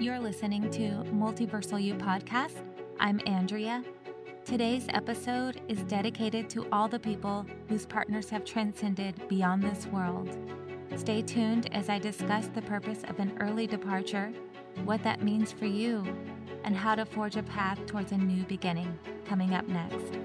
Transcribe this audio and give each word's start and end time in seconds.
You're 0.00 0.20
listening 0.20 0.70
to 0.70 0.90
Multiversal 1.12 1.82
You 1.82 1.94
podcast. 1.94 2.62
I'm 3.00 3.20
Andrea. 3.26 3.82
Today's 4.44 4.86
episode 4.90 5.60
is 5.66 5.82
dedicated 5.82 6.48
to 6.50 6.68
all 6.70 6.86
the 6.86 7.00
people 7.00 7.44
whose 7.68 7.84
partners 7.84 8.30
have 8.30 8.44
transcended 8.44 9.26
beyond 9.26 9.64
this 9.64 9.86
world. 9.86 10.28
Stay 10.94 11.20
tuned 11.20 11.74
as 11.74 11.88
I 11.88 11.98
discuss 11.98 12.46
the 12.46 12.62
purpose 12.62 13.02
of 13.08 13.18
an 13.18 13.36
early 13.40 13.66
departure, 13.66 14.32
what 14.84 15.02
that 15.02 15.24
means 15.24 15.50
for 15.50 15.66
you, 15.66 16.06
and 16.62 16.76
how 16.76 16.94
to 16.94 17.04
forge 17.04 17.34
a 17.34 17.42
path 17.42 17.84
towards 17.86 18.12
a 18.12 18.18
new 18.18 18.44
beginning. 18.44 18.96
Coming 19.24 19.52
up 19.52 19.66
next. 19.66 20.16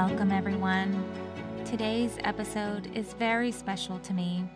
Welcome, 0.00 0.30
everyone. 0.30 1.04
Today's 1.64 2.18
episode 2.22 2.96
is 2.96 3.14
very 3.14 3.50
special 3.50 3.98
to 3.98 4.14
me. 4.14 4.48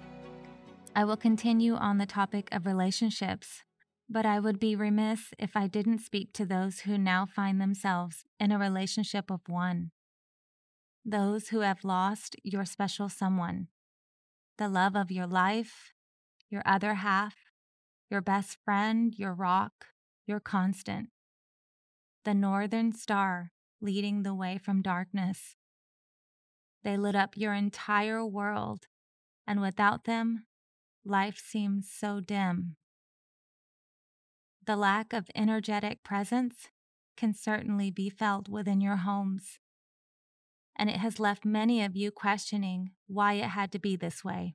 I 0.95 1.05
will 1.05 1.17
continue 1.17 1.75
on 1.75 1.99
the 1.99 2.07
topic 2.07 2.49
of 2.53 2.65
relationships, 2.65 3.65
but 4.09 4.25
I 4.25 4.39
would 4.39 4.61
be 4.61 4.77
remiss 4.77 5.35
if 5.41 5.57
I 5.57 5.67
didn't 5.67 5.99
speak 5.99 6.33
to 6.35 6.47
those 6.47 6.83
who 6.83 6.97
now 6.97 7.27
find 7.27 7.61
themselves 7.61 8.23
in 8.39 8.53
a 8.53 8.59
relationship 8.59 9.33
of 9.33 9.41
one. 9.49 9.91
Those 11.05 11.49
who 11.49 11.59
have 11.59 11.83
lost 11.83 12.37
your 12.45 12.65
special 12.65 13.09
someone, 13.09 13.67
the 14.59 14.69
love 14.69 14.95
of 14.95 15.11
your 15.11 15.27
life, 15.27 15.93
your 16.51 16.63
other 16.65 16.95
half, 16.95 17.35
your 18.09 18.21
best 18.21 18.59
friend, 18.65 19.13
your 19.19 19.35
rock, 19.35 19.87
your 20.25 20.39
constant, 20.39 21.09
the 22.25 22.33
northern 22.33 22.93
star 22.93 23.51
leading 23.83 24.23
the 24.23 24.35
way 24.35 24.57
from 24.57 24.81
darkness. 24.81 25.57
They 26.85 26.97
lit 26.97 27.15
up 27.15 27.37
your 27.37 27.53
entire 27.53 28.25
world, 28.25 28.87
and 29.47 29.61
without 29.61 30.05
them, 30.05 30.47
life 31.05 31.43
seems 31.45 31.91
so 31.91 32.21
dim. 32.21 32.77
The 34.65 34.77
lack 34.77 35.13
of 35.13 35.29
energetic 35.35 36.05
presence 36.05 36.69
can 37.17 37.35
certainly 37.35 37.91
be 37.91 38.09
felt 38.09 38.49
within 38.49 38.81
your 38.81 38.97
homes, 38.97 39.59
and 40.77 40.89
it 40.89 40.97
has 40.97 41.21
left 41.21 41.45
many 41.45 41.83
of 41.83 41.97
you 41.97 42.11
questioning 42.11 42.93
why 43.07 43.35
it 43.35 43.49
had 43.49 43.73
to 43.73 43.79
be 43.79 43.97
this 43.97 44.25
way. 44.25 44.55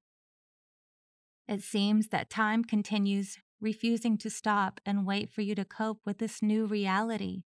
It 1.47 1.61
seems 1.61 2.07
that 2.07 2.29
time 2.29 2.63
continues 2.63 3.37
refusing 3.59 4.17
to 4.19 4.29
stop 4.29 4.79
and 4.85 5.05
wait 5.05 5.29
for 5.31 5.41
you 5.41 5.55
to 5.55 5.65
cope 5.65 5.99
with 6.05 6.17
this 6.17 6.41
new 6.41 6.65
reality 6.65 7.43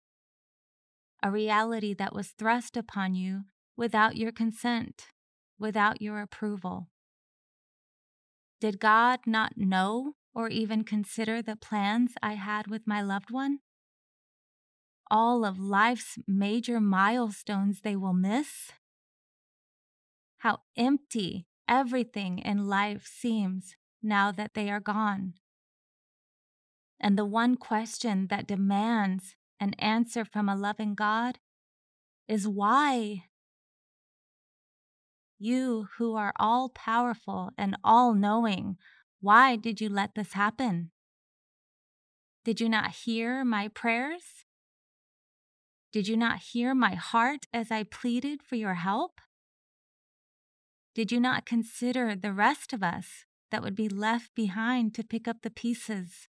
a 1.27 1.30
reality 1.30 1.92
that 1.92 2.14
was 2.14 2.28
thrust 2.28 2.77
upon 2.77 3.16
you 3.16 3.42
without 3.77 4.16
your 4.16 4.30
consent, 4.30 5.08
without 5.58 6.00
your 6.00 6.20
approval. 6.20 6.88
Did 8.60 8.78
God 8.78 9.20
not 9.27 9.56
know 9.56 10.12
or 10.32 10.48
even 10.48 10.84
consider 10.84 11.42
the 11.42 11.56
plans 11.56 12.12
I 12.22 12.34
had 12.34 12.69
with 12.69 12.86
my 12.86 13.02
loved 13.02 13.32
one? 13.32 13.58
All 15.10 15.44
of 15.44 15.58
life's 15.58 16.16
major 16.28 16.78
milestones 16.78 17.80
they 17.80 17.97
will 17.97 18.14
miss? 18.14 18.70
How 20.38 20.60
empty 20.77 21.47
everything 21.66 22.38
in 22.38 22.69
life 22.69 23.04
seems 23.04 23.74
now 24.00 24.30
that 24.30 24.54
they 24.54 24.70
are 24.70 24.78
gone. 24.78 25.34
And 27.00 27.19
the 27.19 27.24
one 27.24 27.56
question 27.56 28.28
that 28.28 28.47
demands 28.47 29.34
an 29.60 29.74
answer 29.74 30.25
from 30.25 30.48
a 30.48 30.56
loving 30.56 30.94
God 30.94 31.38
is 32.28 32.47
why? 32.48 33.25
You 35.38 35.88
who 35.98 36.16
are 36.16 36.32
all 36.36 36.70
powerful 36.70 37.50
and 37.58 37.76
all 37.84 38.14
knowing, 38.14 38.76
why 39.20 39.56
did 39.56 39.81
you 39.81 39.88
let 39.88 40.14
this 40.14 40.32
happen? 40.32 40.91
Did 42.44 42.60
you 42.60 42.69
not 42.69 42.92
hear 42.92 43.44
my 43.44 43.69
prayers? 43.69 44.44
Did 45.92 46.08
you 46.08 46.16
not 46.16 46.38
hear 46.38 46.75
my 46.75 46.94
heart 46.94 47.47
as 47.52 47.70
I 47.70 47.82
pleaded 47.82 48.42
for 48.42 48.56
your 48.56 48.75
help? 48.75 49.20
Did 50.94 51.10
you 51.12 51.20
not 51.20 51.47
consider 51.47 52.14
the 52.14 52.32
rest 52.32 52.72
of 52.72 52.82
us 52.82 53.25
that 53.50 53.62
would 53.62 53.75
be 53.75 53.88
left 53.88 54.34
behind 54.34 54.94
to 54.94 55.04
pick 55.04 55.26
up 55.26 55.42
the 55.42 55.50
pieces? 55.50 56.28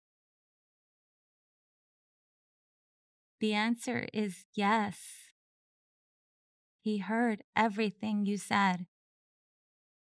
The 3.44 3.53
answer 3.53 4.09
is 4.15 4.47
yes. 4.55 4.97
He 6.81 6.97
heard 6.97 7.43
everything 7.55 8.25
you 8.25 8.38
said, 8.38 8.87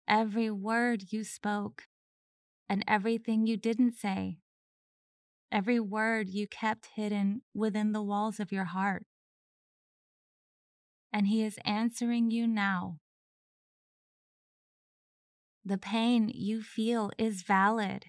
every 0.07 0.51
word 0.51 1.05
you 1.11 1.23
spoke, 1.23 1.87
and 2.69 2.83
everything 2.87 3.47
you 3.47 3.57
didn't 3.57 3.93
say, 3.93 4.37
every 5.51 5.79
word 5.79 6.29
you 6.29 6.47
kept 6.47 6.89
hidden 6.93 7.41
within 7.51 7.93
the 7.93 8.03
walls 8.03 8.39
of 8.39 8.51
your 8.51 8.65
heart. 8.65 9.07
And 11.11 11.25
He 11.25 11.43
is 11.43 11.57
answering 11.65 12.29
you 12.29 12.45
now. 12.45 12.99
The 15.65 15.79
pain 15.79 16.29
you 16.31 16.61
feel 16.61 17.09
is 17.17 17.41
valid, 17.41 18.05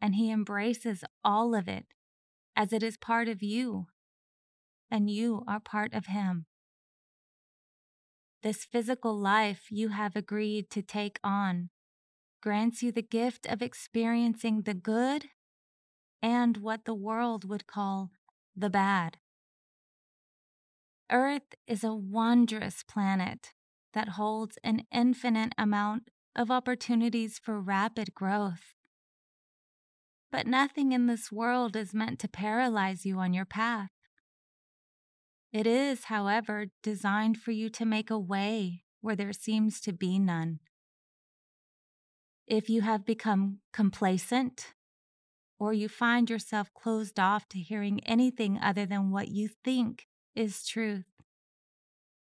and 0.00 0.14
He 0.14 0.30
embraces 0.30 1.02
all 1.24 1.52
of 1.52 1.66
it 1.66 1.86
as 2.54 2.72
it 2.72 2.84
is 2.84 2.96
part 2.96 3.26
of 3.26 3.42
you 3.42 3.88
and 4.90 5.10
you 5.10 5.42
are 5.46 5.60
part 5.60 5.94
of 5.94 6.06
Him. 6.06 6.46
This 8.42 8.64
physical 8.64 9.18
life 9.18 9.66
you 9.70 9.88
have 9.88 10.14
agreed 10.14 10.70
to 10.70 10.82
take 10.82 11.18
on 11.24 11.70
grants 12.46 12.80
you 12.80 12.92
the 12.92 13.02
gift 13.02 13.44
of 13.46 13.60
experiencing 13.60 14.62
the 14.62 14.74
good 14.74 15.26
and 16.22 16.58
what 16.58 16.84
the 16.84 16.94
world 16.94 17.48
would 17.48 17.66
call 17.66 18.10
the 18.54 18.70
bad. 18.70 19.16
Earth 21.10 21.56
is 21.66 21.82
a 21.82 21.92
wondrous 21.92 22.84
planet 22.84 23.52
that 23.94 24.10
holds 24.10 24.58
an 24.62 24.82
infinite 24.92 25.54
amount 25.58 26.10
of 26.36 26.50
opportunities 26.50 27.40
for 27.42 27.60
rapid 27.60 28.14
growth. 28.14 28.74
But 30.30 30.46
nothing 30.46 30.92
in 30.92 31.06
this 31.06 31.32
world 31.32 31.74
is 31.74 31.94
meant 31.94 32.20
to 32.20 32.28
paralyze 32.28 33.04
you 33.04 33.18
on 33.18 33.32
your 33.32 33.44
path. 33.44 33.90
It 35.52 35.66
is, 35.66 36.04
however, 36.04 36.66
designed 36.82 37.38
for 37.38 37.50
you 37.50 37.68
to 37.70 37.84
make 37.84 38.10
a 38.10 38.18
way 38.18 38.82
where 39.00 39.16
there 39.16 39.32
seems 39.32 39.80
to 39.82 39.92
be 39.92 40.18
none. 40.18 40.60
If 42.46 42.68
you 42.68 42.82
have 42.82 43.04
become 43.04 43.60
complacent, 43.72 44.74
or 45.58 45.72
you 45.72 45.88
find 45.88 46.28
yourself 46.28 46.72
closed 46.74 47.18
off 47.18 47.48
to 47.48 47.58
hearing 47.58 48.00
anything 48.04 48.58
other 48.60 48.86
than 48.86 49.10
what 49.10 49.28
you 49.28 49.48
think 49.64 50.06
is 50.34 50.66
truth, 50.66 51.06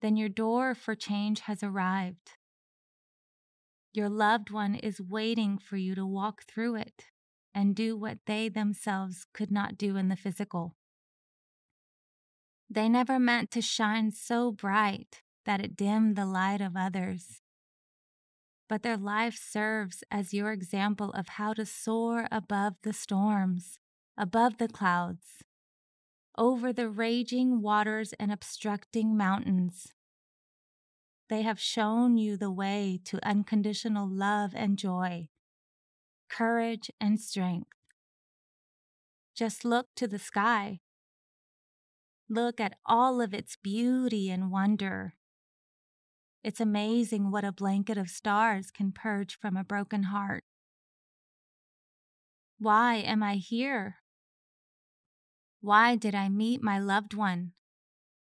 then 0.01 0.17
your 0.17 0.29
door 0.29 0.75
for 0.75 0.95
change 0.95 1.41
has 1.41 1.63
arrived. 1.63 2.37
Your 3.93 4.09
loved 4.09 4.51
one 4.51 4.75
is 4.75 5.01
waiting 5.01 5.59
for 5.59 5.77
you 5.77 5.95
to 5.95 6.07
walk 6.07 6.45
through 6.45 6.77
it 6.77 7.07
and 7.55 7.75
do 7.75 7.97
what 7.97 8.19
they 8.27 8.49
themselves 8.49 9.27
could 9.35 9.51
not 9.51 9.77
do 9.77 9.97
in 9.97 10.09
the 10.09 10.17
physical. 10.17 10.77
They 12.71 12.89
never 12.89 13.19
meant 13.19 13.51
to 13.53 13.63
shine 13.63 14.11
so 14.11 14.53
bright 14.53 15.23
that 15.47 15.61
it 15.61 15.77
dimmed 15.77 16.17
the 16.17 16.27
light 16.27 16.61
of 16.61 16.77
others. 16.77 17.41
But 18.69 18.83
their 18.83 18.99
life 18.99 19.39
serves 19.43 20.05
as 20.11 20.35
your 20.35 20.53
example 20.53 21.11
of 21.13 21.29
how 21.29 21.55
to 21.55 21.65
soar 21.65 22.29
above 22.31 22.75
the 22.83 22.93
storms, 22.93 23.79
above 24.19 24.59
the 24.59 24.69
clouds, 24.69 25.43
over 26.37 26.71
the 26.71 26.91
raging 26.91 27.63
waters 27.63 28.13
and 28.21 28.31
obstructing 28.31 29.17
mountains. 29.17 29.95
They 31.31 31.43
have 31.43 31.59
shown 31.59 32.19
you 32.19 32.37
the 32.37 32.51
way 32.51 33.01
to 33.07 33.27
unconditional 33.27 34.07
love 34.07 34.53
and 34.55 34.79
joy, 34.79 35.29
courage 36.29 36.91
and 37.01 37.19
strength. 37.19 37.73
Just 39.35 39.65
look 39.65 39.87
to 39.97 40.07
the 40.07 40.19
sky 40.19 40.81
Look 42.29 42.61
at 42.61 42.77
all 42.85 43.23
of 43.23 43.33
its 43.33 43.57
beauty 43.57 44.31
and 44.31 44.51
wonder. 44.51 45.15
It's 46.45 46.61
amazing 46.61 47.31
what 47.31 47.45
a 47.45 47.53
blanket 47.53 47.97
of 47.97 48.11
stars 48.11 48.71
can 48.71 48.93
purge 48.93 49.39
from 49.39 49.57
a 49.57 49.65
broken 49.65 50.05
heart. 50.05 50.45
Why 52.59 52.97
am 52.97 53.23
I 53.23 53.37
here? 53.37 53.97
Why 55.61 55.97
did 55.97 56.15
I 56.15 56.29
meet 56.29 56.63
my 56.63 56.79
loved 56.79 57.15
one? 57.15 57.53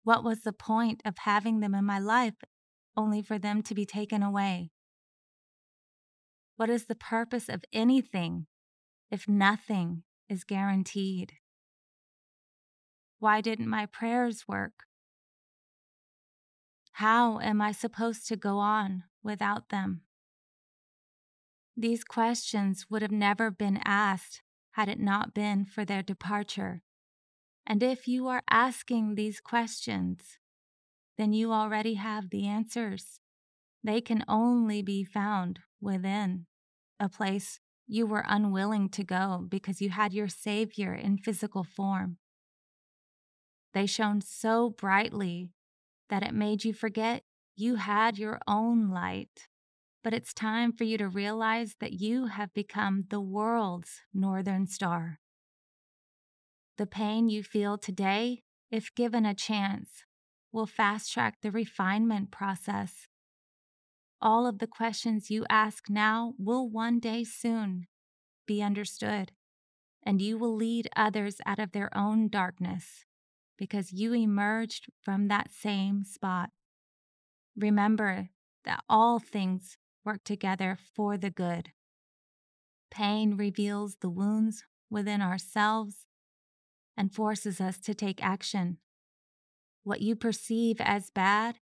What 0.03 0.23
was 0.23 0.41
the 0.41 0.53
point 0.53 1.01
of 1.03 1.17
having 1.19 1.59
them 1.59 1.73
in 1.73 1.83
my 1.83 1.99
life 1.99 2.35
only 2.95 3.21
for 3.21 3.39
them 3.39 3.63
to 3.63 3.73
be 3.73 3.85
taken 3.85 4.21
away? 4.21 4.71
What 6.57 6.69
is 6.69 6.85
the 6.85 6.95
purpose 6.95 7.49
of 7.49 7.63
anything 7.73 8.45
if 9.09 9.27
nothing 9.27 10.03
is 10.29 10.43
guaranteed? 10.43 11.33
Why 13.25 13.41
didn't 13.41 13.67
my 13.67 13.87
prayers 13.87 14.47
work? 14.47 14.83
How 16.91 17.39
am 17.39 17.59
I 17.59 17.71
supposed 17.71 18.27
to 18.27 18.35
go 18.35 18.59
on 18.59 19.05
without 19.23 19.69
them? 19.69 20.01
These 21.75 22.03
questions 22.03 22.85
would 22.87 23.01
have 23.01 23.09
never 23.09 23.49
been 23.49 23.81
asked 23.83 24.43
had 24.73 24.89
it 24.89 24.99
not 24.99 25.33
been 25.33 25.65
for 25.65 25.83
their 25.83 26.03
departure. 26.03 26.83
And 27.65 27.81
if 27.81 28.07
you 28.07 28.27
are 28.27 28.43
asking 28.47 29.15
these 29.15 29.39
questions, 29.39 30.37
then 31.17 31.33
you 31.33 31.51
already 31.51 31.95
have 31.95 32.29
the 32.29 32.45
answers. 32.45 33.21
They 33.83 34.01
can 34.01 34.23
only 34.27 34.83
be 34.83 35.03
found 35.03 35.61
within 35.81 36.45
a 36.99 37.09
place 37.09 37.59
you 37.87 38.05
were 38.05 38.23
unwilling 38.27 38.87
to 38.89 39.03
go 39.03 39.47
because 39.49 39.81
you 39.81 39.89
had 39.89 40.13
your 40.13 40.27
Savior 40.27 40.93
in 40.93 41.17
physical 41.17 41.63
form. 41.63 42.19
They 43.75 43.85
shone 43.85 44.21
so 44.21 44.69
brightly 44.69 45.51
that 46.09 46.23
it 46.23 46.33
made 46.33 46.63
you 46.63 46.73
forget 46.73 47.23
you 47.57 47.75
had 47.75 48.17
your 48.17 48.39
own 48.47 48.89
light. 48.89 49.49
But 50.01 50.13
it's 50.13 50.33
time 50.33 50.71
for 50.71 50.85
you 50.85 50.97
to 50.97 51.09
realize 51.09 51.75
that 51.81 51.91
you 51.91 52.27
have 52.27 52.53
become 52.53 53.03
the 53.09 53.19
world's 53.19 54.01
northern 54.13 54.65
star. 54.65 55.19
The 56.77 56.85
pain 56.85 57.27
you 57.27 57.43
feel 57.43 57.77
today, 57.77 58.43
if 58.71 58.95
given 58.95 59.25
a 59.25 59.33
chance, 59.33 60.05
will 60.53 60.67
fast 60.67 61.11
track 61.11 61.39
the 61.41 61.51
refinement 61.51 62.31
process. 62.31 63.07
All 64.21 64.47
of 64.47 64.59
the 64.59 64.67
questions 64.67 65.29
you 65.29 65.45
ask 65.49 65.89
now 65.89 66.33
will 66.37 66.69
one 66.69 67.01
day 67.01 67.25
soon 67.25 67.87
be 68.47 68.63
understood, 68.63 69.33
and 70.01 70.21
you 70.21 70.37
will 70.37 70.55
lead 70.55 70.87
others 70.95 71.41
out 71.45 71.59
of 71.59 71.73
their 71.73 71.95
own 71.97 72.29
darkness 72.29 73.03
because 73.57 73.93
you 73.93 74.13
emerged 74.13 74.87
from 75.01 75.27
that 75.27 75.51
same 75.51 76.03
spot. 76.03 76.49
Remember 77.57 78.29
that 78.65 78.83
all 78.89 79.19
things 79.19 79.77
work 80.03 80.23
together 80.23 80.77
for 80.95 81.17
the 81.17 81.29
good. 81.29 81.69
Pain 82.91 83.35
reveals 83.37 83.97
the 84.01 84.09
wounds 84.09 84.63
within 84.89 85.21
ourselves 85.21 86.05
and 86.97 87.13
forces 87.13 87.59
us 87.59 87.79
to 87.79 87.93
take 87.93 88.23
action. 88.23 88.77
What 89.83 90.01
you 90.01 90.15
perceive 90.15 90.77
as 90.79 91.09
bad 91.09 91.57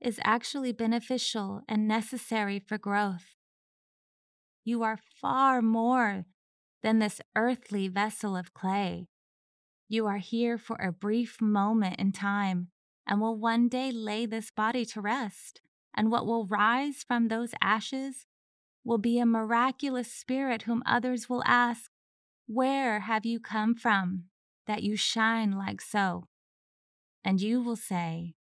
is 0.00 0.18
actually 0.24 0.72
beneficial 0.72 1.62
and 1.68 1.86
necessary 1.86 2.58
for 2.58 2.78
growth. 2.78 3.34
You 4.64 4.82
are 4.82 4.98
far 5.20 5.60
more 5.60 6.24
than 6.82 6.98
this 6.98 7.20
earthly 7.36 7.88
vessel 7.88 8.36
of 8.36 8.54
clay. 8.54 9.08
You 9.92 10.06
are 10.06 10.18
here 10.18 10.56
for 10.56 10.76
a 10.76 10.92
brief 10.92 11.40
moment 11.40 11.98
in 11.98 12.12
time 12.12 12.68
and 13.08 13.20
will 13.20 13.36
one 13.36 13.68
day 13.68 13.90
lay 13.90 14.24
this 14.24 14.52
body 14.52 14.84
to 14.84 15.00
rest. 15.00 15.62
And 15.92 16.12
what 16.12 16.26
will 16.26 16.46
rise 16.46 17.04
from 17.04 17.26
those 17.26 17.54
ashes 17.60 18.26
will 18.84 18.98
be 18.98 19.18
a 19.18 19.26
miraculous 19.26 20.12
spirit 20.12 20.62
whom 20.62 20.84
others 20.86 21.28
will 21.28 21.42
ask, 21.44 21.90
Where 22.46 23.00
have 23.00 23.26
you 23.26 23.40
come 23.40 23.74
from 23.74 24.26
that 24.68 24.84
you 24.84 24.94
shine 24.94 25.58
like 25.58 25.80
so? 25.80 26.28
And 27.24 27.40
you 27.40 27.60
will 27.60 27.74
say, 27.74 28.36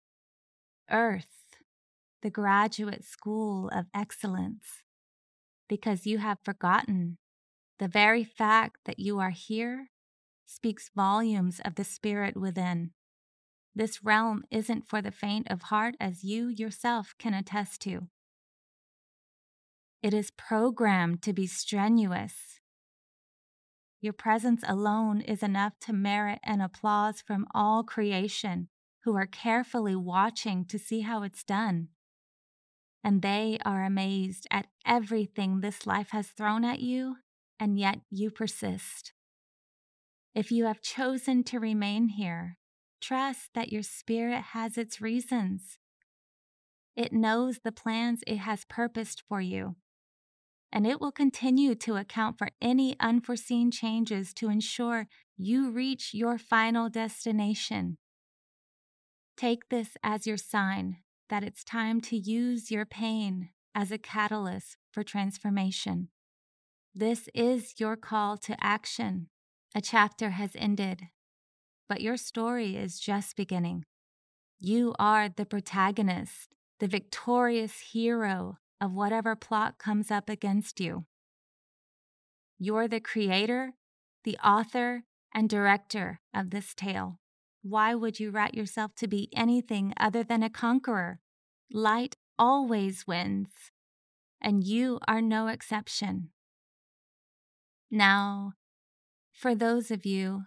Earth, 0.90 1.58
the 2.22 2.30
graduate 2.30 3.04
school 3.04 3.68
of 3.68 3.84
excellence, 3.94 4.82
because 5.68 6.06
you 6.06 6.16
have 6.16 6.38
forgotten 6.42 7.18
the 7.78 7.88
very 7.88 8.24
fact 8.24 8.78
that 8.86 8.98
you 8.98 9.18
are 9.18 9.28
here 9.28 9.90
speaks 10.46 10.90
volumes 10.94 11.60
of 11.64 11.74
the 11.74 11.84
spirit 11.84 12.36
within. 12.36 12.90
This 13.74 14.04
realm 14.04 14.44
isn't 14.50 14.86
for 14.86 15.02
the 15.02 15.10
faint 15.10 15.50
of 15.50 15.62
heart, 15.62 15.96
as 15.98 16.22
you 16.22 16.48
yourself 16.48 17.14
can 17.18 17.34
attest 17.34 17.80
to. 17.82 18.08
It 20.02 20.12
is 20.12 20.30
programmed 20.30 21.22
to 21.22 21.32
be 21.32 21.46
strenuous. 21.46 22.60
Your 24.02 24.12
presence 24.12 24.62
alone 24.68 25.22
is 25.22 25.42
enough 25.42 25.78
to 25.80 25.94
merit 25.94 26.40
an 26.44 26.60
applause 26.60 27.22
from 27.22 27.46
all 27.54 27.82
creation 27.82 28.68
who 29.04 29.16
are 29.16 29.24
carefully 29.24 29.96
watching 29.96 30.66
to 30.66 30.78
see 30.78 31.00
how 31.00 31.22
it's 31.22 31.42
done. 31.42 31.88
And 33.02 33.22
they 33.22 33.56
are 33.64 33.82
amazed 33.82 34.46
at 34.50 34.66
everything 34.84 35.62
this 35.62 35.86
life 35.86 36.10
has 36.10 36.28
thrown 36.28 36.66
at 36.66 36.80
you, 36.80 37.16
and 37.58 37.78
yet 37.78 38.00
you 38.10 38.30
persist. 38.30 39.13
If 40.34 40.50
you 40.50 40.64
have 40.64 40.82
chosen 40.82 41.44
to 41.44 41.60
remain 41.60 42.08
here, 42.08 42.58
trust 43.00 43.50
that 43.54 43.70
your 43.70 43.84
spirit 43.84 44.40
has 44.52 44.76
its 44.76 45.00
reasons. 45.00 45.78
It 46.96 47.12
knows 47.12 47.60
the 47.60 47.70
plans 47.70 48.24
it 48.26 48.38
has 48.38 48.64
purposed 48.64 49.22
for 49.28 49.40
you, 49.40 49.76
and 50.72 50.88
it 50.88 51.00
will 51.00 51.12
continue 51.12 51.76
to 51.76 51.94
account 51.94 52.36
for 52.36 52.48
any 52.60 52.96
unforeseen 52.98 53.70
changes 53.70 54.34
to 54.34 54.48
ensure 54.48 55.06
you 55.36 55.70
reach 55.70 56.12
your 56.12 56.36
final 56.36 56.88
destination. 56.88 57.98
Take 59.36 59.68
this 59.68 59.96
as 60.02 60.26
your 60.26 60.36
sign 60.36 60.96
that 61.28 61.44
it's 61.44 61.62
time 61.62 62.00
to 62.00 62.16
use 62.16 62.72
your 62.72 62.86
pain 62.86 63.50
as 63.72 63.92
a 63.92 63.98
catalyst 63.98 64.76
for 64.92 65.04
transformation. 65.04 66.08
This 66.92 67.28
is 67.34 67.74
your 67.78 67.96
call 67.96 68.36
to 68.38 68.56
action 68.62 69.28
a 69.74 69.80
chapter 69.80 70.30
has 70.30 70.52
ended, 70.54 71.08
but 71.88 72.00
your 72.00 72.16
story 72.16 72.76
is 72.76 73.00
just 73.00 73.36
beginning. 73.36 73.84
You 74.60 74.94
are 74.98 75.28
the 75.28 75.44
protagonist, 75.44 76.48
the 76.78 76.86
victorious 76.86 77.80
hero 77.92 78.58
of 78.80 78.92
whatever 78.92 79.34
plot 79.34 79.78
comes 79.78 80.10
up 80.10 80.28
against 80.28 80.80
you. 80.80 81.06
You're 82.58 82.88
the 82.88 83.00
creator, 83.00 83.72
the 84.22 84.38
author, 84.38 85.02
and 85.34 85.48
director 85.48 86.20
of 86.32 86.50
this 86.50 86.74
tale. 86.74 87.18
Why 87.62 87.94
would 87.94 88.20
you 88.20 88.30
write 88.30 88.54
yourself 88.54 88.94
to 88.96 89.08
be 89.08 89.28
anything 89.34 89.92
other 89.98 90.22
than 90.22 90.42
a 90.42 90.50
conqueror? 90.50 91.18
Light 91.72 92.14
always 92.38 93.06
wins, 93.06 93.48
and 94.40 94.62
you 94.62 95.00
are 95.08 95.20
no 95.20 95.48
exception. 95.48 96.30
Now, 97.90 98.52
for 99.34 99.54
those 99.54 99.90
of 99.90 100.06
you 100.06 100.44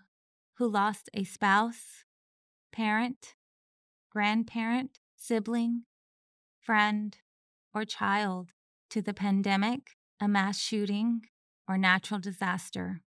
who 0.55 0.67
lost 0.67 1.09
a 1.13 1.25
spouse, 1.25 2.05
parent, 2.71 3.35
grandparent, 4.09 4.99
sibling, 5.15 5.83
friend, 6.61 7.17
or 7.75 7.83
child 7.83 8.53
to 8.89 9.01
the 9.01 9.13
pandemic, 9.13 9.97
a 10.21 10.27
mass 10.27 10.57
shooting, 10.57 11.21
or 11.67 11.77
natural 11.77 12.19
disaster. 12.19 13.01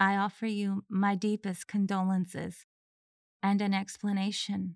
I 0.00 0.16
offer 0.16 0.46
you 0.46 0.84
my 0.88 1.14
deepest 1.14 1.68
condolences 1.68 2.66
and 3.42 3.62
an 3.62 3.72
explanation. 3.72 4.74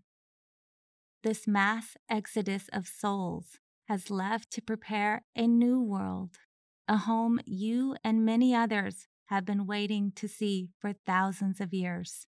This 1.25 1.49
mass 1.49 1.97
exodus 2.09 2.69
of 2.73 2.87
souls 2.87 3.59
has 3.89 4.11
left 4.11 4.51
to 4.53 4.63
prepare 4.63 5.25
a 5.35 5.47
new 5.47 5.83
world, 5.83 6.39
a 6.87 6.99
home 6.99 7.41
you 7.45 7.97
and 8.05 8.25
many 8.25 8.55
others 8.55 9.09
have 9.27 9.45
been 9.45 9.67
waiting 9.67 10.13
to 10.17 10.29
see 10.29 10.69
for 10.79 10.93
thousands 10.93 11.61
of 11.61 11.73
years. 11.73 12.27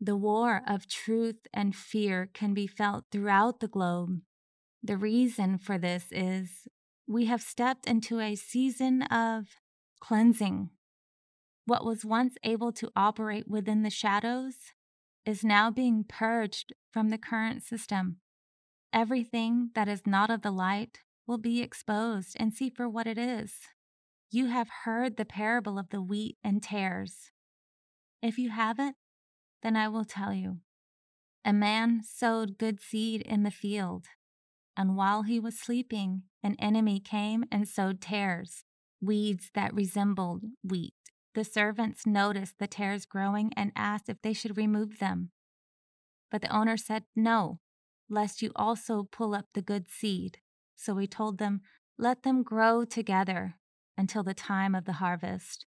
The 0.00 0.16
war 0.16 0.62
of 0.66 0.88
truth 0.88 1.46
and 1.52 1.74
fear 1.74 2.28
can 2.32 2.54
be 2.54 2.66
felt 2.66 3.04
throughout 3.10 3.60
the 3.60 3.68
globe. 3.68 4.20
The 4.82 4.96
reason 4.96 5.58
for 5.58 5.78
this 5.78 6.06
is 6.10 6.68
we 7.06 7.26
have 7.26 7.42
stepped 7.42 7.86
into 7.86 8.20
a 8.20 8.34
season 8.34 9.02
of 9.02 9.46
cleansing. 10.00 10.70
What 11.66 11.84
was 11.84 12.04
once 12.04 12.34
able 12.42 12.72
to 12.72 12.90
operate 12.94 13.48
within 13.48 13.82
the 13.82 13.90
shadows 13.90 14.56
is 15.24 15.44
now 15.44 15.70
being 15.70 16.04
purged 16.06 16.74
from 16.92 17.08
the 17.08 17.18
current 17.18 17.62
system. 17.62 18.18
Everything 18.92 19.70
that 19.74 19.88
is 19.88 20.06
not 20.06 20.30
of 20.30 20.42
the 20.42 20.50
light 20.50 20.98
will 21.26 21.38
be 21.38 21.62
exposed 21.62 22.36
and 22.38 22.52
see 22.52 22.68
for 22.68 22.88
what 22.88 23.06
it 23.06 23.16
is. 23.16 23.54
You 24.34 24.46
have 24.46 24.68
heard 24.82 25.16
the 25.16 25.24
parable 25.24 25.78
of 25.78 25.90
the 25.90 26.02
wheat 26.02 26.38
and 26.42 26.60
tares. 26.60 27.30
If 28.20 28.36
you 28.36 28.50
haven't, 28.50 28.96
then 29.62 29.76
I 29.76 29.86
will 29.86 30.04
tell 30.04 30.34
you. 30.34 30.58
A 31.44 31.52
man 31.52 32.00
sowed 32.02 32.58
good 32.58 32.80
seed 32.80 33.20
in 33.20 33.44
the 33.44 33.52
field, 33.52 34.06
and 34.76 34.96
while 34.96 35.22
he 35.22 35.38
was 35.38 35.56
sleeping, 35.56 36.24
an 36.42 36.56
enemy 36.58 36.98
came 36.98 37.44
and 37.52 37.68
sowed 37.68 38.00
tares, 38.00 38.64
weeds 39.00 39.52
that 39.54 39.72
resembled 39.72 40.42
wheat. 40.64 40.94
The 41.36 41.44
servants 41.44 42.04
noticed 42.04 42.58
the 42.58 42.66
tares 42.66 43.06
growing 43.06 43.52
and 43.56 43.70
asked 43.76 44.08
if 44.08 44.20
they 44.20 44.32
should 44.32 44.56
remove 44.56 44.98
them. 44.98 45.30
But 46.32 46.42
the 46.42 46.52
owner 46.52 46.76
said, 46.76 47.04
No, 47.14 47.60
lest 48.10 48.42
you 48.42 48.50
also 48.56 49.04
pull 49.04 49.32
up 49.32 49.46
the 49.54 49.62
good 49.62 49.88
seed. 49.88 50.38
So 50.74 50.96
he 50.96 51.06
told 51.06 51.38
them, 51.38 51.60
let 51.96 52.24
them 52.24 52.42
grow 52.42 52.84
together 52.84 53.54
until 53.96 54.22
the 54.22 54.34
time 54.34 54.74
of 54.74 54.84
the 54.84 54.94
harvest. 54.94 55.66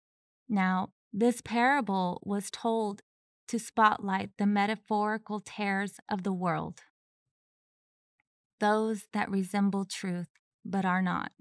Now, 0.48 0.90
this 1.12 1.40
parable 1.40 2.20
was 2.24 2.50
told 2.50 3.02
to 3.48 3.58
spotlight 3.58 4.30
the 4.38 4.46
metaphorical 4.46 5.40
tares 5.40 5.94
of 6.10 6.22
the 6.22 6.32
world, 6.32 6.80
those 8.60 9.04
that 9.12 9.30
resemble 9.30 9.84
truth 9.84 10.28
but 10.64 10.84
are 10.84 11.02
not. 11.02 11.32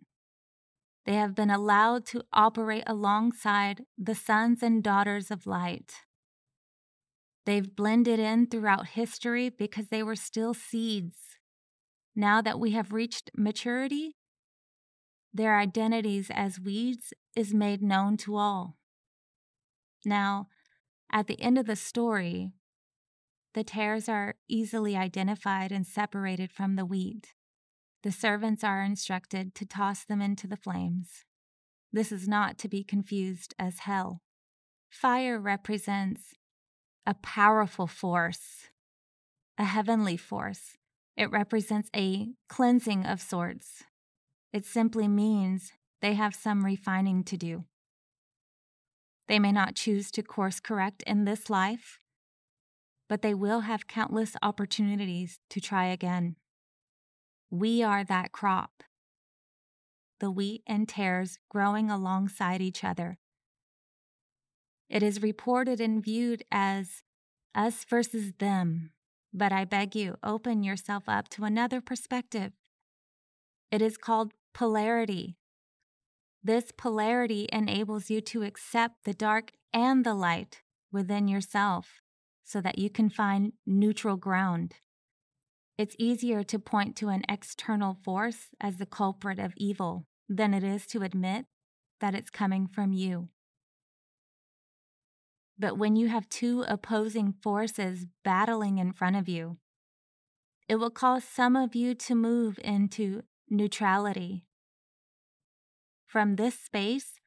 They 1.06 1.16
have 1.16 1.36
been 1.36 1.50
allowed 1.50 2.06
to 2.08 2.24
operate 2.34 2.84
alongside 2.86 3.84
the 3.98 4.16
sons 4.16 4.62
and 4.62 4.84
daughters 4.84 5.32
of 5.32 5.48
light. 5.48 5.94
They've 7.46 7.76
blended 7.76 8.20
in 8.20 8.48
throughout 8.48 8.88
history 8.88 9.48
because 9.48 9.88
they 9.88 10.04
were 10.04 10.18
still 10.18 10.54
seeds. 10.54 11.16
Now 12.14 12.42
that 12.42 12.60
we 12.60 12.72
have 12.72 12.92
reached 12.92 13.32
maturity, 13.38 14.17
their 15.38 15.58
identities 15.58 16.30
as 16.34 16.60
weeds 16.60 17.14
is 17.36 17.54
made 17.54 17.82
known 17.82 18.18
to 18.18 18.36
all. 18.36 18.78
Now, 20.04 20.48
at 21.12 21.28
the 21.28 21.40
end 21.42 21.58
of 21.58 21.68
the 21.68 21.76
story, 21.76 22.52
the 23.54 23.64
tares 23.64 24.10
are 24.10 24.36
easily 24.48 24.96
identified 24.96 25.72
and 25.72 25.86
separated 25.86 26.52
from 26.52 26.76
the 26.76 26.86
wheat. 26.86 27.34
The 28.04 28.12
servants 28.12 28.64
are 28.64 28.84
instructed 28.84 29.56
to 29.56 29.66
toss 29.66 30.04
them 30.04 30.22
into 30.22 30.48
the 30.48 30.58
flames. 30.58 31.26
This 31.92 32.12
is 32.12 32.28
not 32.28 32.58
to 32.60 32.68
be 32.68 32.84
confused 32.84 33.54
as 33.58 33.80
hell. 33.80 34.22
Fire 34.90 35.40
represents 35.40 36.34
a 37.06 37.14
powerful 37.14 37.88
force, 37.88 38.70
a 39.58 39.66
heavenly 39.66 40.18
force. 40.18 40.78
It 41.16 41.32
represents 41.32 41.90
a 41.96 42.30
cleansing 42.48 43.06
of 43.06 43.22
sorts. 43.22 43.84
It 44.54 44.66
simply 44.66 45.08
means 45.08 45.74
they 46.02 46.14
have 46.14 46.36
some 46.36 46.66
refining 46.66 47.24
to 47.26 47.38
do. 47.38 47.66
They 49.28 49.40
may 49.40 49.52
not 49.52 49.76
choose 49.76 50.10
to 50.12 50.24
course 50.24 50.60
correct 50.60 51.04
in 51.06 51.26
this 51.26 51.50
life, 51.50 52.00
but 53.10 53.22
they 53.22 53.34
will 53.34 53.62
have 53.62 53.88
countless 53.88 54.36
opportunities 54.42 55.40
to 55.50 55.60
try 55.60 55.88
again. 55.88 56.36
We 57.50 57.84
are 57.84 58.04
that 58.06 58.32
crop, 58.32 58.84
the 60.20 60.32
wheat 60.32 60.64
and 60.66 60.88
tares 60.88 61.40
growing 61.50 61.90
alongside 61.90 62.62
each 62.62 62.84
other. 62.84 63.18
It 64.90 65.04
is 65.04 65.22
reported 65.22 65.82
and 65.82 66.04
viewed 66.04 66.44
as 66.52 67.04
us 67.54 67.84
versus 67.84 68.34
them, 68.40 68.92
but 69.34 69.52
I 69.52 69.66
beg 69.66 69.96
you, 69.96 70.16
open 70.24 70.64
yourself 70.64 71.04
up 71.08 71.28
to 71.30 71.44
another 71.44 71.82
perspective. 71.82 72.54
It 73.72 73.82
is 73.82 73.98
called 73.98 74.34
polarity 74.54 75.38
this 76.48 76.72
polarity 76.78 77.50
enables 77.52 78.10
you 78.10 78.22
to 78.22 78.44
accept 78.44 79.04
the 79.04 79.14
dark 79.14 79.52
and 79.74 80.06
the 80.06 80.14
light 80.14 80.62
within 80.94 81.28
yourself 81.28 82.00
so 82.46 82.62
that 82.62 82.80
you 82.80 82.90
can 82.90 83.10
find 83.10 83.52
neutral 83.66 84.16
ground. 84.16 84.76
It's 85.78 85.98
easier 86.00 86.44
to 86.44 86.58
point 86.58 86.96
to 86.98 87.10
an 87.10 87.24
external 87.28 87.98
force 88.02 88.48
as 88.62 88.78
the 88.78 88.86
culprit 88.86 89.40
of 89.40 89.54
evil 89.58 90.06
than 90.30 90.54
it 90.54 90.64
is 90.64 90.88
to 90.88 91.04
admit 91.04 91.48
that 92.00 92.16
it's 92.16 92.30
coming 92.30 92.66
from 92.66 92.94
you. 92.94 93.28
But 95.60 95.78
when 95.78 95.98
you 95.98 96.08
have 96.08 96.30
two 96.30 96.64
opposing 96.66 97.34
forces 97.44 98.06
battling 98.24 98.78
in 98.78 98.94
front 98.94 99.18
of 99.18 99.28
you, 99.28 99.58
it 100.70 100.76
will 100.76 100.92
cause 100.92 101.26
some 101.26 101.58
of 101.58 101.76
you 101.76 101.94
to 101.96 102.16
move 102.16 102.58
into 102.64 103.24
neutrality 103.50 104.48
from 106.08 106.38
this 106.38 106.58
space, 106.58 107.20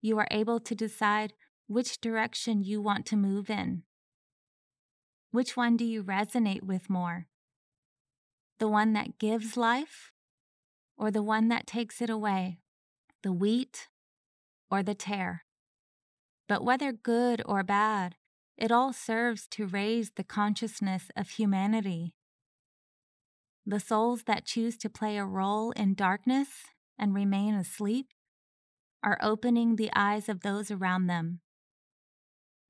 you 0.00 0.18
are 0.18 0.26
able 0.30 0.58
to 0.58 0.74
decide 0.74 1.34
which 1.68 2.00
direction 2.00 2.64
you 2.64 2.80
want 2.80 3.06
to 3.06 3.16
move 3.16 3.50
in. 3.50 3.82
Which 5.30 5.56
one 5.56 5.76
do 5.76 5.84
you 5.84 6.02
resonate 6.02 6.62
with 6.62 6.90
more? 6.90 7.26
The 8.58 8.68
one 8.68 8.92
that 8.94 9.18
gives 9.18 9.56
life 9.56 10.10
or 10.96 11.10
the 11.10 11.22
one 11.22 11.48
that 11.48 11.66
takes 11.66 12.00
it 12.00 12.10
away? 12.10 12.58
The 13.22 13.32
wheat 13.32 13.88
or 14.70 14.82
the 14.82 14.94
tare? 14.94 15.44
But 16.48 16.64
whether 16.64 16.92
good 16.92 17.42
or 17.46 17.62
bad, 17.62 18.16
it 18.56 18.72
all 18.72 18.92
serves 18.92 19.46
to 19.48 19.66
raise 19.66 20.12
the 20.16 20.24
consciousness 20.24 21.10
of 21.14 21.30
humanity. 21.30 22.14
The 23.64 23.80
souls 23.80 24.24
that 24.24 24.44
choose 24.44 24.76
to 24.78 24.90
play 24.90 25.16
a 25.16 25.24
role 25.24 25.70
in 25.72 25.94
darkness 25.94 26.48
and 26.98 27.14
remain 27.14 27.54
asleep 27.54 28.08
are 29.02 29.18
opening 29.22 29.76
the 29.76 29.90
eyes 29.94 30.28
of 30.28 30.40
those 30.40 30.70
around 30.70 31.06
them. 31.06 31.40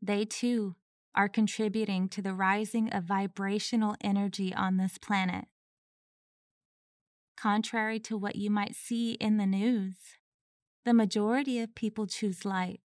They 0.00 0.24
too 0.24 0.76
are 1.14 1.28
contributing 1.28 2.08
to 2.08 2.22
the 2.22 2.34
rising 2.34 2.90
of 2.90 3.04
vibrational 3.04 3.96
energy 4.00 4.54
on 4.54 4.76
this 4.76 4.98
planet. 4.98 5.46
Contrary 7.36 7.98
to 8.00 8.16
what 8.16 8.36
you 8.36 8.50
might 8.50 8.74
see 8.74 9.12
in 9.12 9.36
the 9.36 9.46
news, 9.46 9.96
the 10.84 10.94
majority 10.94 11.60
of 11.60 11.74
people 11.74 12.06
choose 12.06 12.44
light. 12.44 12.80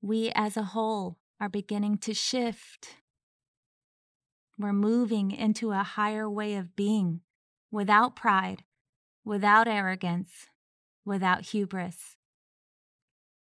We 0.00 0.30
as 0.34 0.56
a 0.56 0.64
whole 0.64 1.18
are 1.40 1.48
beginning 1.48 1.98
to 1.98 2.14
shift. 2.14 2.96
We're 4.58 4.72
moving 4.72 5.32
into 5.32 5.72
a 5.72 5.82
higher 5.82 6.30
way 6.30 6.54
of 6.54 6.76
being 6.76 7.20
without 7.72 8.14
pride, 8.14 8.62
without 9.24 9.66
arrogance, 9.66 10.46
without 11.04 11.46
hubris, 11.46 12.16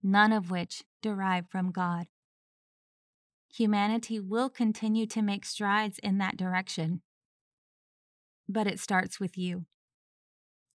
none 0.04 0.34
of 0.34 0.52
which 0.52 0.84
derive 1.02 1.48
from 1.50 1.72
God. 1.72 2.08
Humanity 3.54 4.20
will 4.20 4.50
continue 4.50 5.08
to 5.08 5.22
make 5.22 5.46
strides 5.46 5.98
in 6.00 6.18
that 6.18 6.36
direction, 6.36 7.02
but 8.50 8.68
it 8.68 8.80
starts 8.80 9.20
with 9.20 9.38
you. 9.38 9.66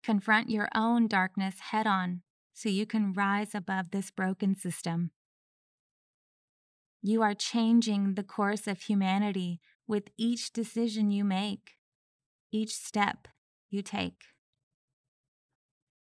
Confront 0.04 0.50
your 0.50 0.70
own 0.76 1.08
darkness 1.08 1.60
head 1.72 1.88
on 1.88 2.22
so 2.54 2.70
you 2.70 2.86
can 2.86 3.14
rise 3.14 3.56
above 3.56 3.92
this 3.92 4.12
broken 4.12 4.56
system. 4.56 5.12
You 7.02 7.22
are 7.22 7.34
changing 7.34 8.14
the 8.14 8.24
course 8.24 8.68
of 8.68 8.82
humanity 8.82 9.60
with 9.90 10.04
each 10.18 10.54
decision 10.54 11.10
you 11.10 11.24
make, 11.24 11.72
each 12.52 12.76
step 12.76 13.28
you 13.72 13.82
take. 13.82 14.22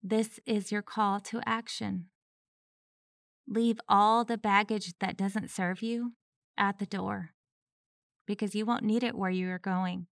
This 0.03 0.41
is 0.45 0.73
your 0.73 0.83
call 0.83 1.21
to 1.21 1.41
action. 1.47 2.07
Leave 3.47 3.79
all 3.89 4.25
the 4.25 4.37
baggage 4.37 4.95
that 4.99 5.17
doesn't 5.17 5.51
serve 5.51 5.83
you 5.83 6.15
at 6.59 6.81
the 6.81 6.87
door 6.87 7.31
because 8.27 8.57
you 8.57 8.67
won't 8.67 8.83
need 8.83 9.05
it 9.05 9.15
where 9.15 9.31
you 9.31 9.49
are 9.51 9.59
going. 9.59 10.09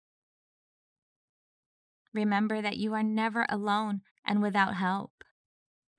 Remember 2.14 2.62
that 2.62 2.76
you 2.76 2.94
are 2.94 3.02
never 3.02 3.44
alone 3.48 4.02
and 4.24 4.40
without 4.40 4.76
help. 4.76 5.24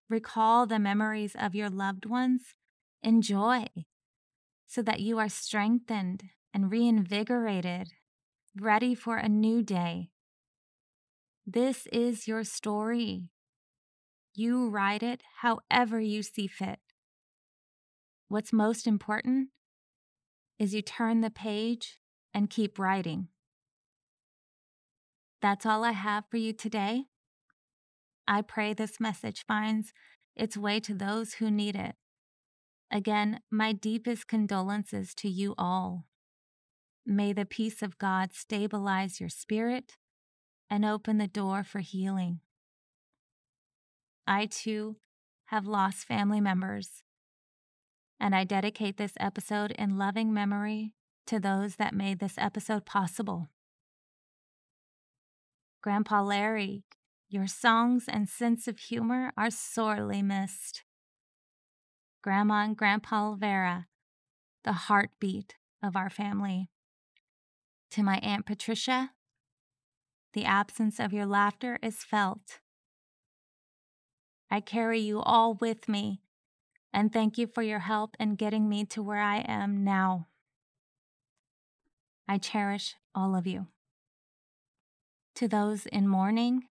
Recall 0.09 0.65
the 0.65 0.79
memories 0.79 1.35
of 1.37 1.55
your 1.55 1.69
loved 1.69 2.05
ones. 2.05 2.55
Enjoy 3.03 3.65
so 4.65 4.81
that 4.81 5.01
you 5.01 5.19
are 5.19 5.29
strengthened 5.29 6.23
and 6.53 6.71
reinvigorated, 6.71 7.89
ready 8.59 8.95
for 8.95 9.17
a 9.17 9.29
new 9.29 9.61
day. 9.61 10.09
This 11.45 11.87
is 11.91 12.27
your 12.27 12.43
story. 12.43 13.29
You 14.35 14.69
write 14.69 15.03
it 15.03 15.23
however 15.41 15.99
you 15.99 16.23
see 16.23 16.47
fit. 16.47 16.79
What's 18.27 18.53
most 18.53 18.85
important 18.85 19.49
is 20.59 20.73
you 20.73 20.81
turn 20.81 21.21
the 21.21 21.31
page 21.31 21.99
and 22.33 22.49
keep 22.49 22.77
writing. 22.77 23.29
That's 25.41 25.65
all 25.65 25.83
I 25.83 25.93
have 25.93 26.25
for 26.29 26.37
you 26.37 26.53
today. 26.53 27.05
I 28.27 28.41
pray 28.41 28.73
this 28.73 28.99
message 28.99 29.45
finds 29.47 29.93
its 30.35 30.55
way 30.55 30.79
to 30.81 30.93
those 30.93 31.35
who 31.35 31.49
need 31.49 31.75
it. 31.75 31.95
Again, 32.91 33.39
my 33.49 33.71
deepest 33.71 34.27
condolences 34.27 35.15
to 35.15 35.29
you 35.29 35.55
all. 35.57 36.08
May 37.05 37.33
the 37.33 37.45
peace 37.45 37.81
of 37.81 37.97
God 37.97 38.33
stabilize 38.33 39.19
your 39.19 39.29
spirit 39.29 39.97
and 40.69 40.85
open 40.85 41.17
the 41.17 41.27
door 41.27 41.63
for 41.63 41.79
healing. 41.79 42.41
I 44.27 44.45
too 44.45 44.97
have 45.45 45.65
lost 45.65 46.05
family 46.05 46.39
members. 46.39 47.03
And 48.19 48.35
I 48.35 48.43
dedicate 48.43 48.97
this 48.97 49.13
episode 49.19 49.71
in 49.71 49.97
loving 49.97 50.31
memory 50.33 50.93
to 51.25 51.39
those 51.39 51.77
that 51.77 51.95
made 51.95 52.19
this 52.19 52.35
episode 52.37 52.85
possible. 52.85 53.47
Grandpa 55.81 56.21
Larry, 56.21 56.83
your 57.29 57.47
songs 57.47 58.05
and 58.07 58.27
sense 58.27 58.67
of 58.67 58.77
humor 58.77 59.31
are 59.37 59.49
sorely 59.49 60.21
missed. 60.21 60.83
Grandma 62.21 62.65
and 62.65 62.75
Grandpa 62.75 63.33
Vera, 63.33 63.87
the 64.63 64.73
heartbeat 64.73 65.55
of 65.81 65.95
our 65.95 66.09
family. 66.09 66.69
To 67.91 68.03
my 68.03 68.17
Aunt 68.17 68.45
Patricia, 68.45 69.11
the 70.33 70.45
absence 70.45 70.99
of 70.99 71.11
your 71.11 71.25
laughter 71.25 71.79
is 71.81 72.03
felt 72.03 72.59
I 74.51 74.61
carry 74.61 74.99
you 74.99 75.21
all 75.21 75.55
with 75.55 75.87
me, 75.87 76.21
and 76.91 77.13
thank 77.13 77.37
you 77.37 77.45
for 77.47 77.61
your 77.61 77.79
help 77.79 78.15
in 78.19 78.35
getting 78.35 78.67
me 78.67 78.83
to 78.85 79.03
where 79.03 79.21
I 79.21 79.37
am 79.47 79.83
now. 79.83 80.27
I 82.27 82.37
cherish 82.39 82.95
all 83.13 83.35
of 83.35 83.45
you. 83.45 83.67
To 85.35 85.47
those 85.47 85.85
in 85.85 86.07
mourning, 86.07 86.63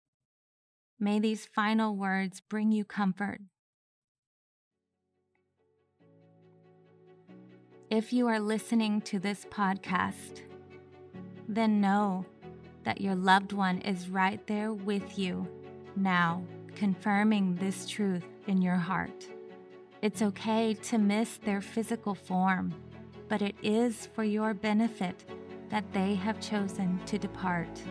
may 0.99 1.18
these 1.18 1.46
final 1.46 1.96
words 1.96 2.40
bring 2.40 2.73
you 2.73 2.85
comfort. 2.85 3.40
If 7.90 8.12
you 8.12 8.26
are 8.26 8.40
listening 8.40 9.00
to 9.02 9.18
this 9.18 9.44
podcast, 9.44 10.40
then 11.48 11.80
know 11.80 12.24
that 12.84 13.00
your 13.00 13.14
loved 13.14 13.52
one 13.52 13.80
is 13.80 14.08
right 14.08 14.44
there 14.46 14.72
with 14.72 15.18
you 15.18 15.46
now, 15.96 16.42
confirming 16.74 17.56
this 17.56 17.88
truth 17.88 18.24
in 18.46 18.60
your 18.60 18.76
heart. 18.76 19.26
It's 20.02 20.22
okay 20.22 20.74
to 20.74 20.98
miss 20.98 21.38
their 21.38 21.60
physical 21.60 22.14
form, 22.14 22.74
but 23.28 23.42
it 23.42 23.56
is 23.62 24.08
for 24.14 24.24
your 24.24 24.54
benefit 24.54 25.24
that 25.70 25.90
they 25.92 26.14
have 26.14 26.40
chosen 26.40 27.00
to 27.06 27.18
depart. 27.18 27.82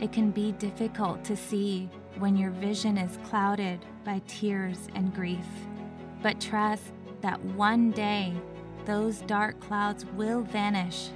It 0.00 0.12
can 0.12 0.30
be 0.30 0.52
difficult 0.52 1.24
to 1.24 1.36
see 1.36 1.90
when 2.18 2.36
your 2.36 2.50
vision 2.50 2.96
is 2.96 3.18
clouded 3.24 3.84
by 4.04 4.22
tears 4.26 4.88
and 4.94 5.14
grief, 5.14 5.46
but 6.22 6.40
trust 6.40 6.92
that 7.20 7.42
one 7.44 7.90
day 7.90 8.32
those 8.84 9.18
dark 9.22 9.60
clouds 9.60 10.06
will 10.16 10.42
vanish 10.42 11.10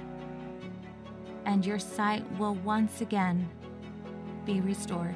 and 1.47 1.65
your 1.65 1.79
sight 1.79 2.23
will 2.37 2.55
once 2.55 2.99
again 2.99 3.49
be 4.45 4.59
restored. 4.59 5.15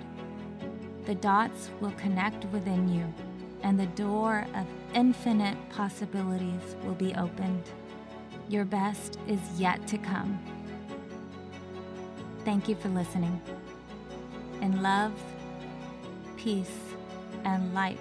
The 1.05 1.15
dots 1.15 1.69
will 1.81 1.91
connect 1.91 2.45
within 2.45 2.87
you, 2.87 3.13
and 3.63 3.77
the 3.77 3.87
door 3.87 4.47
of 4.55 4.65
infinite 4.95 5.57
possibilities 5.69 6.75
will 6.83 6.93
be 6.93 7.13
opened. 7.15 7.63
Your 8.47 8.63
best 8.63 9.19
is 9.27 9.39
yet 9.57 9.85
to 9.87 9.97
come. 9.97 10.39
Thank 12.45 12.69
you 12.69 12.75
for 12.75 12.87
listening. 12.89 13.41
In 14.61 14.81
love, 14.81 15.11
peace, 16.37 16.79
and 17.43 17.73
light, 17.73 17.99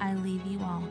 I 0.00 0.14
leave 0.14 0.46
you 0.46 0.60
all. 0.60 0.84